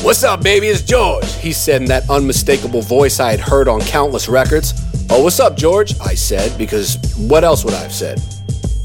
What's 0.04 0.24
up, 0.24 0.44
baby? 0.44 0.68
It's 0.68 0.84
George, 0.84 1.34
he 1.38 1.52
said 1.52 1.82
in 1.82 1.88
that 1.88 2.08
unmistakable 2.12 2.84
voice 2.84 3.20
I 3.20 3.32
had 3.32 3.40
heard 3.40 3.68
on 3.68 3.82
countless 3.82 4.30
records. 4.30 4.76
Oh, 5.10 5.24
what's 5.24 5.40
up, 5.40 5.58
George? 5.58 6.00
I 6.00 6.14
said, 6.14 6.56
because 6.60 7.00
what 7.18 7.44
else 7.44 7.66
would 7.66 7.74
I 7.74 7.80
have 7.80 7.92
said? 7.94 8.22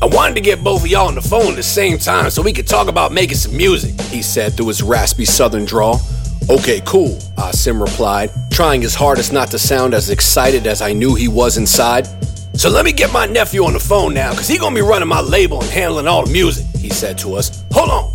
I 0.02 0.07
wanted 0.07 0.35
to 0.37 0.40
get 0.40 0.64
both 0.64 0.83
of 0.83 0.87
y'all 0.87 1.09
on 1.09 1.14
the 1.14 1.21
phone 1.21 1.49
at 1.49 1.57
the 1.57 1.62
same 1.62 1.99
time 1.99 2.30
so 2.30 2.40
we 2.40 2.54
could 2.54 2.66
talk 2.66 2.88
about 2.88 3.12
making 3.12 3.37
some 3.37 3.54
music, 3.54 4.00
he 4.07 4.23
said 4.23 4.54
through 4.54 4.69
his 4.69 4.83
raspy 4.83 5.26
southern 5.26 5.66
drawl. 5.66 6.00
Okay, 6.49 6.80
cool, 6.87 7.19
ah 7.37 7.50
Asim 7.52 7.78
replied, 7.78 8.30
trying 8.50 8.80
his 8.80 8.95
hardest 8.95 9.30
not 9.30 9.50
to 9.50 9.59
sound 9.59 9.92
as 9.92 10.09
excited 10.09 10.66
as 10.66 10.80
I 10.80 10.95
knew 10.95 11.14
he 11.14 11.28
was 11.28 11.59
inside. 11.59 12.07
So 12.54 12.71
let 12.71 12.87
me 12.87 12.92
get 12.92 13.12
my 13.12 13.26
nephew 13.26 13.62
on 13.64 13.75
the 13.75 13.78
phone 13.78 14.14
now, 14.14 14.33
cause 14.33 14.49
he 14.49 14.57
gonna 14.57 14.75
be 14.75 14.80
running 14.80 15.07
my 15.07 15.21
label 15.21 15.61
and 15.61 15.71
handling 15.71 16.09
all 16.09 16.25
the 16.25 16.33
music, 16.33 16.64
he 16.78 16.88
said 16.88 17.19
to 17.19 17.35
us. 17.35 17.62
Hold 17.73 17.90
on. 17.90 18.11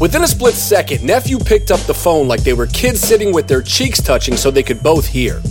Within 0.00 0.22
a 0.24 0.26
split 0.26 0.54
second, 0.54 1.04
nephew 1.04 1.38
picked 1.38 1.70
up 1.70 1.80
the 1.80 1.94
phone 1.94 2.26
like 2.26 2.42
they 2.42 2.54
were 2.54 2.68
kids 2.68 3.00
sitting 3.00 3.34
with 3.34 3.46
their 3.46 3.60
cheeks 3.60 4.00
touching 4.00 4.34
so 4.34 4.50
they 4.50 4.62
could 4.62 4.82
both 4.82 5.06
hear. 5.06 5.42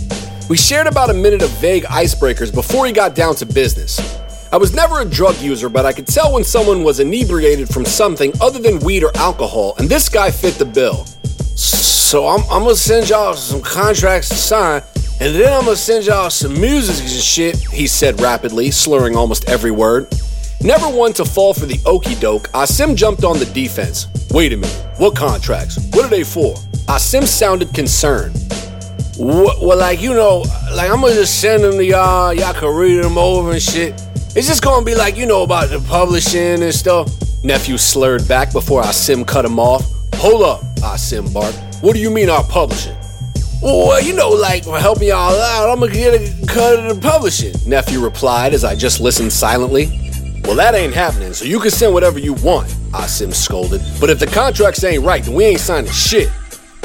We 0.48 0.56
shared 0.56 0.88
about 0.88 1.10
a 1.10 1.14
minute 1.14 1.42
of 1.42 1.50
vague 1.60 1.84
icebreakers 1.84 2.52
before 2.52 2.84
he 2.86 2.92
got 2.92 3.14
down 3.14 3.36
to 3.36 3.46
business. 3.46 4.00
I 4.52 4.58
was 4.58 4.72
never 4.72 5.00
a 5.00 5.04
drug 5.04 5.40
user, 5.40 5.68
but 5.68 5.84
I 5.84 5.92
could 5.92 6.06
tell 6.06 6.32
when 6.32 6.44
someone 6.44 6.84
was 6.84 7.00
inebriated 7.00 7.68
from 7.68 7.84
something 7.84 8.32
other 8.40 8.60
than 8.60 8.78
weed 8.80 9.02
or 9.02 9.10
alcohol, 9.16 9.74
and 9.78 9.88
this 9.88 10.08
guy 10.08 10.30
fit 10.30 10.54
the 10.54 10.64
bill. 10.64 11.04
So 11.56 12.28
I'm, 12.28 12.40
I'm 12.42 12.62
gonna 12.62 12.76
send 12.76 13.08
y'all 13.08 13.34
some 13.34 13.60
contracts 13.60 14.28
to 14.28 14.36
sign, 14.36 14.82
and 15.20 15.34
then 15.34 15.52
I'm 15.52 15.64
gonna 15.64 15.74
send 15.74 16.06
y'all 16.06 16.30
some 16.30 16.52
music 16.60 17.02
and 17.02 17.10
shit, 17.10 17.56
he 17.56 17.88
said 17.88 18.20
rapidly, 18.20 18.70
slurring 18.70 19.16
almost 19.16 19.48
every 19.48 19.72
word. 19.72 20.06
Never 20.62 20.88
one 20.88 21.12
to 21.14 21.24
fall 21.24 21.52
for 21.52 21.66
the 21.66 21.80
okey 21.84 22.14
doke, 22.14 22.48
Asim 22.52 22.94
jumped 22.94 23.24
on 23.24 23.38
the 23.40 23.46
defense. 23.46 24.06
Wait 24.30 24.52
a 24.52 24.56
minute, 24.56 24.86
what 24.98 25.16
contracts? 25.16 25.76
What 25.90 26.04
are 26.04 26.08
they 26.08 26.24
for? 26.24 26.54
Asim 26.86 27.24
sounded 27.24 27.74
concerned. 27.74 28.34
Well, 29.18 29.76
like, 29.76 30.00
you 30.00 30.14
know, 30.14 30.44
like 30.74 30.90
I'm 30.90 31.00
gonna 31.00 31.14
just 31.14 31.40
send 31.40 31.64
them 31.64 31.72
to 31.72 31.84
y'all, 31.84 32.32
y'all 32.32 32.54
can 32.54 32.74
read 32.74 33.02
them 33.02 33.18
over 33.18 33.52
and 33.52 33.62
shit. 33.62 34.00
It's 34.36 34.46
just 34.46 34.62
gonna 34.62 34.84
be 34.84 34.94
like, 34.94 35.16
you 35.16 35.24
know, 35.24 35.44
about 35.44 35.70
the 35.70 35.80
publishing 35.80 36.62
and 36.62 36.74
stuff. 36.74 37.10
Nephew 37.42 37.78
slurred 37.78 38.28
back 38.28 38.52
before 38.52 38.82
Asim 38.82 39.26
cut 39.26 39.46
him 39.46 39.58
off. 39.58 39.82
Hold 40.16 40.42
up, 40.42 40.60
Asim 40.80 41.32
barked. 41.32 41.58
What 41.80 41.94
do 41.94 42.00
you 42.00 42.10
mean 42.10 42.28
our 42.28 42.44
publishing? 42.44 42.94
Well, 43.62 44.02
you 44.02 44.12
know, 44.12 44.28
like 44.28 44.64
for 44.64 44.78
helping 44.78 45.08
y'all 45.08 45.32
out, 45.32 45.70
I'm 45.70 45.80
gonna 45.80 45.90
get 45.90 46.20
a 46.20 46.46
cut 46.46 46.78
of 46.80 46.94
the 46.94 47.00
publishing, 47.00 47.54
nephew 47.66 48.04
replied 48.04 48.52
as 48.52 48.62
I 48.62 48.74
just 48.74 49.00
listened 49.00 49.32
silently. 49.32 49.86
Well, 50.44 50.56
that 50.56 50.74
ain't 50.74 50.92
happening, 50.92 51.32
so 51.32 51.46
you 51.46 51.58
can 51.58 51.70
send 51.70 51.94
whatever 51.94 52.18
you 52.18 52.34
want, 52.34 52.68
Asim 52.92 53.32
scolded. 53.32 53.80
But 53.98 54.10
if 54.10 54.18
the 54.18 54.26
contracts 54.26 54.84
ain't 54.84 55.02
right, 55.02 55.24
then 55.24 55.32
we 55.32 55.46
ain't 55.46 55.60
signing 55.60 55.90
shit. 55.90 56.28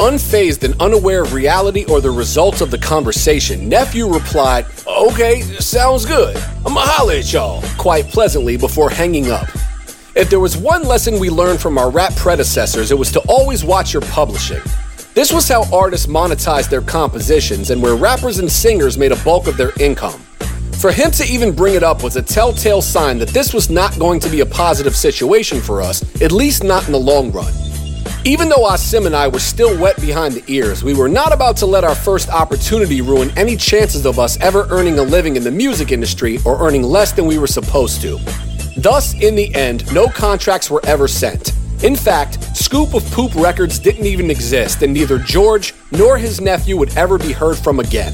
Unfazed 0.01 0.63
and 0.63 0.73
unaware 0.81 1.21
of 1.21 1.31
reality 1.31 1.85
or 1.85 2.01
the 2.01 2.09
results 2.09 2.59
of 2.59 2.71
the 2.71 2.77
conversation, 2.79 3.69
nephew 3.69 4.11
replied, 4.11 4.65
Okay, 4.87 5.41
sounds 5.59 6.07
good. 6.07 6.35
I'ma 6.65 6.81
holler 6.83 7.13
at 7.13 7.31
y'all, 7.31 7.63
quite 7.77 8.07
pleasantly 8.07 8.57
before 8.57 8.89
hanging 8.89 9.29
up. 9.29 9.47
If 10.15 10.27
there 10.31 10.39
was 10.39 10.57
one 10.57 10.81
lesson 10.85 11.19
we 11.19 11.29
learned 11.29 11.61
from 11.61 11.77
our 11.77 11.91
rap 11.91 12.15
predecessors, 12.15 12.89
it 12.89 12.97
was 12.97 13.11
to 13.11 13.19
always 13.27 13.63
watch 13.63 13.93
your 13.93 14.01
publishing. 14.01 14.63
This 15.13 15.31
was 15.31 15.47
how 15.47 15.71
artists 15.71 16.07
monetized 16.07 16.71
their 16.71 16.81
compositions 16.81 17.69
and 17.69 17.79
where 17.79 17.95
rappers 17.95 18.39
and 18.39 18.51
singers 18.51 18.97
made 18.97 19.11
a 19.11 19.23
bulk 19.23 19.45
of 19.45 19.55
their 19.55 19.71
income. 19.79 20.19
For 20.79 20.91
him 20.91 21.11
to 21.11 21.25
even 21.31 21.53
bring 21.53 21.75
it 21.75 21.83
up 21.83 22.01
was 22.01 22.15
a 22.15 22.23
telltale 22.23 22.81
sign 22.81 23.19
that 23.19 23.29
this 23.29 23.53
was 23.53 23.69
not 23.69 23.99
going 23.99 24.19
to 24.21 24.29
be 24.29 24.39
a 24.39 24.47
positive 24.47 24.95
situation 24.95 25.61
for 25.61 25.79
us, 25.79 26.01
at 26.23 26.31
least 26.31 26.63
not 26.63 26.87
in 26.87 26.91
the 26.91 26.99
long 26.99 27.31
run. 27.31 27.53
Even 28.23 28.49
though 28.49 28.69
Asim 28.69 29.05
and 29.07 29.15
I 29.15 29.27
were 29.27 29.39
still 29.39 29.75
wet 29.79 29.99
behind 29.99 30.35
the 30.35 30.43
ears, 30.47 30.83
we 30.83 30.93
were 30.93 31.09
not 31.09 31.33
about 31.33 31.57
to 31.57 31.65
let 31.65 31.83
our 31.83 31.95
first 31.95 32.29
opportunity 32.29 33.01
ruin 33.01 33.31
any 33.35 33.55
chances 33.55 34.05
of 34.05 34.19
us 34.19 34.39
ever 34.41 34.67
earning 34.69 34.99
a 34.99 35.03
living 35.03 35.35
in 35.37 35.43
the 35.43 35.49
music 35.49 35.91
industry 35.91 36.37
or 36.45 36.61
earning 36.61 36.83
less 36.83 37.11
than 37.11 37.25
we 37.25 37.39
were 37.39 37.47
supposed 37.47 38.01
to. 38.01 38.19
Thus, 38.77 39.15
in 39.15 39.35
the 39.35 39.53
end, 39.55 39.91
no 39.93 40.07
contracts 40.07 40.69
were 40.69 40.85
ever 40.85 41.07
sent. 41.07 41.53
In 41.83 41.95
fact, 41.95 42.55
Scoop 42.55 42.93
of 42.93 43.03
Poop 43.11 43.33
Records 43.35 43.79
didn't 43.79 44.05
even 44.05 44.29
exist, 44.29 44.83
and 44.83 44.93
neither 44.93 45.17
George 45.17 45.73
nor 45.91 46.17
his 46.17 46.39
nephew 46.39 46.77
would 46.77 46.95
ever 46.95 47.17
be 47.17 47.31
heard 47.31 47.57
from 47.57 47.79
again. 47.79 48.13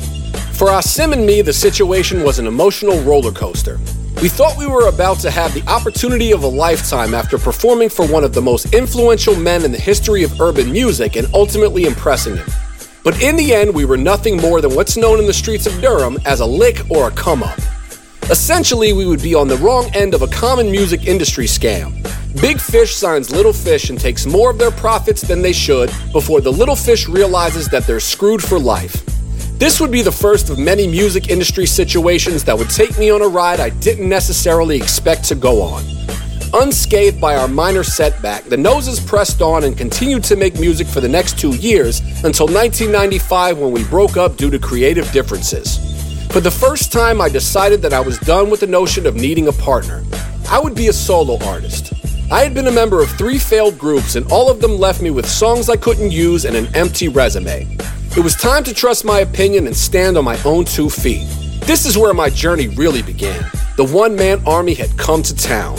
For 0.53 0.67
Asim 0.70 1.12
and 1.12 1.25
me, 1.25 1.41
the 1.41 1.53
situation 1.53 2.24
was 2.24 2.39
an 2.39 2.48
emotional 2.48 3.00
roller 3.01 3.32
coaster. 3.32 3.77
We 4.20 4.30
thought 4.30 4.58
we 4.58 4.66
were 4.66 4.88
about 4.88 5.20
to 5.20 5.30
have 5.30 5.54
the 5.54 5.62
opportunity 5.70 6.32
of 6.32 6.42
a 6.42 6.48
lifetime 6.48 7.14
after 7.14 7.38
performing 7.38 7.90
for 7.90 8.08
one 8.08 8.24
of 8.24 8.34
the 8.34 8.42
most 8.42 8.74
influential 8.74 9.36
men 9.36 9.64
in 9.64 9.72
the 9.72 9.78
history 9.78 10.24
of 10.24 10.42
urban 10.42 10.72
music 10.72 11.16
and 11.16 11.28
ultimately 11.36 11.86
impressing 11.86 12.36
him. 12.36 12.48
But 13.04 13.22
in 13.22 13.36
the 13.36 13.54
end, 13.54 13.76
we 13.76 13.86
were 13.86 13.96
nothing 13.96 14.38
more 14.38 14.60
than 14.60 14.74
what's 14.74 14.98
known 14.98 15.20
in 15.20 15.28
the 15.28 15.34
streets 15.36 15.68
of 15.68 15.80
Durham 15.82 16.18
as 16.26 16.40
a 16.40 16.46
lick 16.48 16.82
or 16.90 17.10
a 17.10 17.12
come 17.12 17.44
up. 17.44 17.60
Essentially, 18.32 18.92
we 18.92 19.06
would 19.06 19.22
be 19.22 19.36
on 19.36 19.48
the 19.48 19.58
wrong 19.58 19.88
end 19.94 20.16
of 20.16 20.24
a 20.24 20.28
common 20.28 20.72
music 20.72 21.06
industry 21.06 21.46
scam. 21.46 21.94
Big 22.42 22.60
Fish 22.60 22.96
signs 22.96 23.30
Little 23.30 23.54
Fish 23.54 23.92
and 23.92 24.00
takes 24.00 24.26
more 24.26 24.50
of 24.50 24.58
their 24.58 24.72
profits 24.72 25.22
than 25.22 25.44
they 25.44 25.54
should 25.54 25.92
before 26.12 26.42
the 26.42 26.52
Little 26.52 26.76
Fish 26.76 27.08
realizes 27.08 27.68
that 27.68 27.86
they're 27.86 28.00
screwed 28.00 28.42
for 28.42 28.58
life. 28.58 29.07
This 29.58 29.82
would 29.82 29.92
be 29.92 30.04
the 30.04 30.12
first 30.12 30.52
of 30.52 30.60
many 30.60 30.86
music 30.86 31.30
industry 31.30 31.66
situations 31.66 32.44
that 32.44 32.56
would 32.56 32.70
take 32.70 32.96
me 33.00 33.10
on 33.10 33.24
a 33.24 33.28
ride 33.28 33.60
I 33.60 33.72
didn't 33.72 34.08
necessarily 34.08 34.78
expect 34.78 35.24
to 35.26 35.36
go 35.36 35.64
on. 35.64 35.84
Unscathed 36.54 37.20
by 37.20 37.36
our 37.36 37.48
minor 37.48 37.84
setback, 37.84 38.44
the 38.44 38.56
Noses 38.56 39.00
pressed 39.00 39.42
on 39.42 39.64
and 39.64 39.76
continued 39.76 40.24
to 40.26 40.36
make 40.36 40.60
music 40.60 40.86
for 40.86 41.02
the 41.02 41.10
next 41.10 41.40
two 41.40 41.56
years 41.56 42.02
until 42.24 42.46
1995 42.46 43.58
when 43.58 43.72
we 43.72 43.84
broke 43.86 44.16
up 44.16 44.38
due 44.38 44.52
to 44.52 44.60
creative 44.60 45.12
differences. 45.12 45.78
For 46.32 46.40
the 46.40 46.52
first 46.52 46.92
time, 46.92 47.20
I 47.20 47.28
decided 47.28 47.82
that 47.82 47.94
I 47.94 48.00
was 48.00 48.20
done 48.20 48.52
with 48.52 48.60
the 48.60 48.68
notion 48.68 49.08
of 49.08 49.16
needing 49.16 49.48
a 49.48 49.54
partner. 49.54 50.04
I 50.52 50.60
would 50.60 50.76
be 50.76 50.90
a 50.90 50.94
solo 50.94 51.44
artist. 51.48 51.94
I 52.30 52.42
had 52.42 52.54
been 52.54 52.68
a 52.68 52.72
member 52.72 53.02
of 53.02 53.10
three 53.10 53.40
failed 53.40 53.80
groups, 53.80 54.16
and 54.18 54.32
all 54.32 54.52
of 54.52 54.62
them 54.62 54.78
left 54.78 55.02
me 55.02 55.10
with 55.10 55.28
songs 55.28 55.68
I 55.68 55.78
couldn't 55.78 56.12
use 56.12 56.46
and 56.46 56.56
an 56.56 56.68
empty 56.76 57.08
resume. 57.08 57.68
It 58.18 58.24
was 58.24 58.34
time 58.34 58.64
to 58.64 58.74
trust 58.74 59.06
my 59.06 59.20
opinion 59.20 59.68
and 59.68 59.78
stand 59.78 60.18
on 60.18 60.26
my 60.26 60.42
own 60.42 60.66
two 60.66 60.90
feet. 60.90 61.30
This 61.68 61.86
is 61.86 62.00
where 62.00 62.16
my 62.16 62.32
journey 62.32 62.68
really 62.68 63.04
began. 63.04 63.46
The 63.76 63.86
one 63.86 64.16
man 64.16 64.42
army 64.44 64.74
had 64.74 64.98
come 64.98 65.22
to 65.22 65.36
town. 65.36 65.78